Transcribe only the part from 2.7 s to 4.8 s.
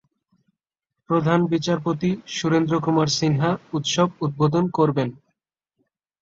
কুমার সিনহা উৎসব উদ্বোধন